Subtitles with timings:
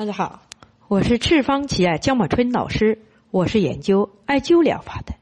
[0.00, 0.40] 大家好，
[0.88, 5.12] 我是赤方奇艾姜茂春老师，我是研究艾灸疗法的。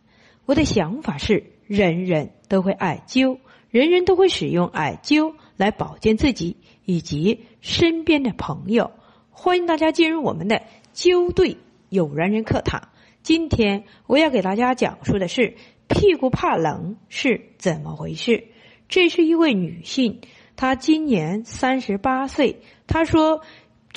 [0.46, 3.38] 我的想法是，人人都会艾灸，
[3.70, 8.92] 人人都会使用艾灸来保健自己以及身边的朋友。
[9.32, 10.62] 欢迎大家进入我们的
[10.94, 11.56] 灸对
[11.88, 12.90] 有缘人课堂。
[13.24, 15.56] 今天我要给大家讲述的是
[15.88, 18.44] 屁股怕冷是怎么回事。
[18.88, 20.20] 这是一位女性，
[20.54, 23.42] 她今年三十八岁，她说。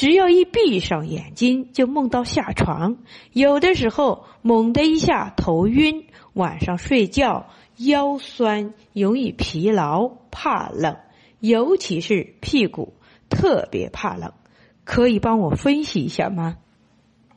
[0.02, 2.98] 只要一闭上眼睛，就梦到下床，
[3.34, 10.98] 有的时候猛的一下头晕，晚上睡觉腰酸，容易疲劳，怕冷，
[11.40, 12.96] 尤其是屁股
[13.30, 14.34] 特别怕冷，
[14.86, 16.58] 可以帮我分析一下吗？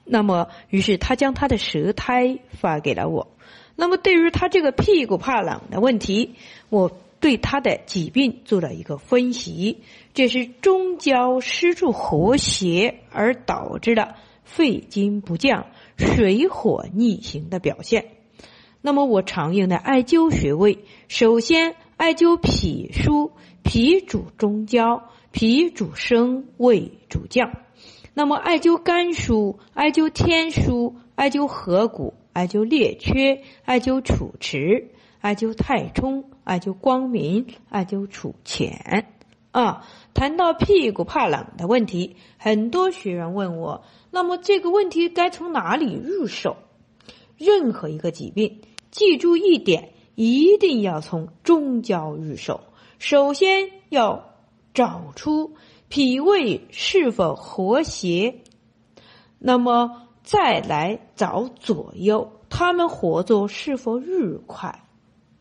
[0.06, 3.36] 那么，于是他将他的舌苔发给了我。
[3.76, 6.36] 那么，对于他这个屁股怕冷的问题，
[6.70, 6.90] 我。
[7.24, 9.80] 对他的疾病做了一个分析，
[10.12, 18.08] 这是中焦湿处和谐而导致的肺经不降、水火逆行的表现。
[18.82, 23.30] 那么我常用的艾灸穴位，首先艾灸脾腧，
[23.62, 27.52] 脾主中焦，脾主升，胃主降。
[28.12, 34.90] 那么艾灸肝腧，艾灸天枢，艾灸合谷，艾灸列缺，艾灸楚池。
[35.24, 39.08] 艾灸太冲，艾灸光明，艾灸储钱。
[39.52, 46.58] 啊，谈到屁股怕冷的问题，很多学员问我，那么这个问题该从哪里入手？
[47.38, 52.60] 任何一个疾病，记住一点，一定要从中焦入手。
[52.98, 54.34] 首先要
[54.74, 55.54] 找出
[55.88, 58.42] 脾胃是否和谐，
[59.38, 64.83] 那么再来找左右，他们合作是否愉快。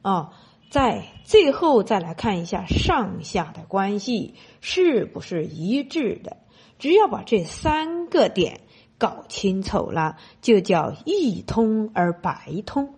[0.04, 0.34] 啊，
[0.70, 6.38] 在最后再来看一下上下的关系是不是一致的？
[6.78, 8.60] 只要把这三个点
[8.98, 12.94] 搞清楚了，就叫一通而百通。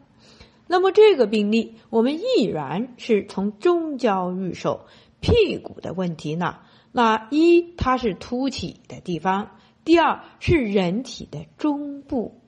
[0.68, 4.88] 那么这个病例，我们依然是从中焦入手。
[5.22, 6.58] 屁股的问题呢？
[6.92, 9.52] 那一它是凸起的地方，
[9.84, 12.42] 第二是人体的中部，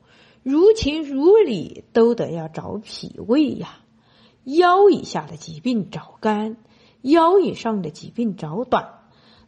[0.44, 3.80] 如情如理都得要找脾胃呀。
[4.48, 6.56] 腰以下的疾病找肝，
[7.02, 8.94] 腰以上的疾病找短。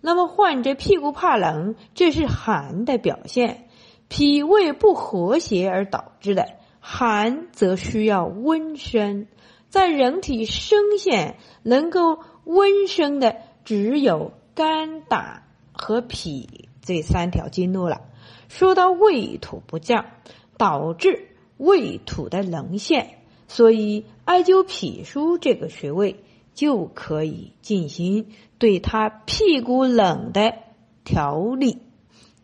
[0.01, 3.69] 那么患者屁股怕冷，这是寒的表现，
[4.09, 6.47] 脾胃不和谐而导致的。
[6.81, 9.27] 寒则需要温身，
[9.69, 18.01] 在人体生线能够温身的只有肝、胆和脾这三条经络了。
[18.49, 20.05] 说到胃土不降，
[20.57, 23.18] 导致胃土的棱线。
[23.49, 26.23] 所以，艾灸脾腧这个穴位
[26.53, 28.27] 就可以进行
[28.59, 30.53] 对他屁股冷的
[31.03, 31.79] 调理。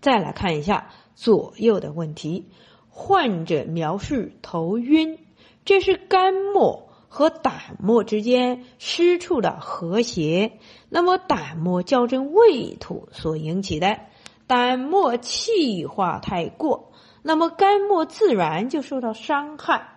[0.02, 2.48] 再来看一下左右的问题，
[2.90, 5.20] 患者描述头晕，
[5.64, 10.54] 这是肝末和胆末之间失处的和谐，
[10.90, 14.00] 那么胆末较真胃土所引起的，
[14.48, 19.95] 胆末气化太过，那么肝末自然就受到伤害。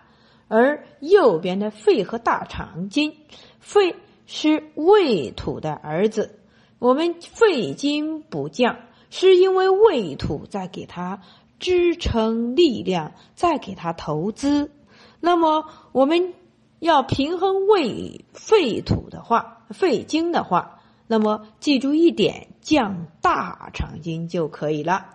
[0.49, 3.15] 而右边的肺和大肠经，
[3.59, 3.95] 肺
[4.25, 6.39] 是胃土的儿子，
[6.79, 8.77] 我们肺经不降，
[9.11, 11.21] 是因为胃土在给它
[11.59, 14.71] 支撑力量，在给它投资。
[15.19, 16.33] 那么我们
[16.79, 25.05] 要平衡胃肺土的话，肺经的话，那么记住一点，降大肠经就可以了。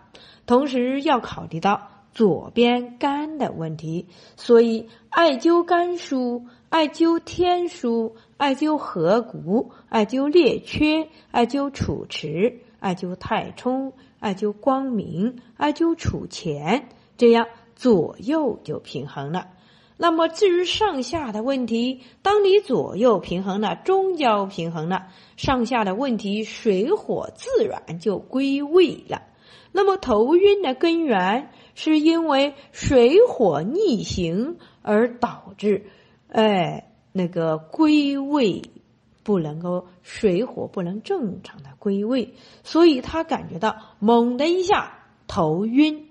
[0.46, 1.90] 同时要考虑到。
[2.14, 19.48] 左边肝的问题，所以艾灸肝腧、艾灸天枢、艾灸合谷、艾灸列缺、艾灸楚池、艾灸太冲、艾灸光明、艾灸储钱，这样左右就平衡了。
[19.96, 29.22] 那么至于上下的问题，当你左右平衡了，中焦平衡了，上下的问题水火自然就归位了。
[29.72, 31.50] 那么头晕的根源。
[31.76, 35.86] 是因为水火逆行而导致，
[36.28, 38.62] 哎，那个归位
[39.24, 46.10] 不能够水火不能正常的归位，所以他感觉到猛的一下头晕。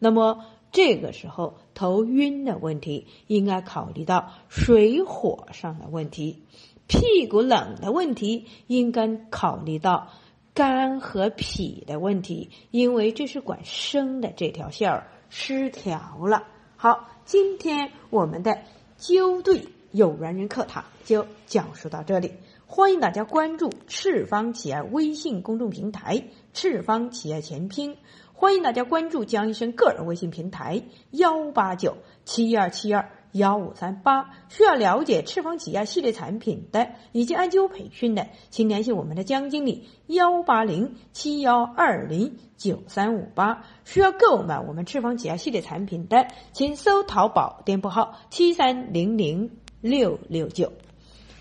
[0.00, 6.42] 那么这个时候头晕的问题，应该考虑到水火上的问题；
[6.88, 10.08] 屁股冷的问题，应该考虑到。
[10.56, 16.44] 肝和脾的问题，因为这是管生的这条线儿失调了。
[16.76, 18.62] 好，今天我们的
[18.98, 22.32] 灸对有缘人课堂就讲述到这里。
[22.64, 26.24] 欢迎大家关注赤方企业微信公众平台
[26.54, 27.98] “赤方企业前拼”，
[28.32, 34.30] 欢迎大家关注江医生个人微信平台幺八九七二七二幺五三八。
[34.48, 43.64] 需要了解赤方企业系列产品的以及艾灸培训的，请联系我们的江经理幺八零七幺二零九三五八。
[43.84, 49.50] 需要购买我们赤方企业系列产品的，请搜淘宝店铺号七三零零
[49.80, 50.72] 六六九。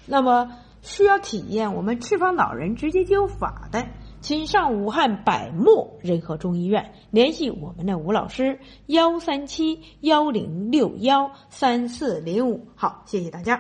[0.06, 0.51] 那么。
[0.88, 3.88] 需要体验我们赤方老人直接灸法的，
[4.25, 12.66] 请上武汉百莫仁和中医院联系我们的吴老师，幺三七幺零六幺三四零五。
[12.74, 13.54] 好，谢谢大家。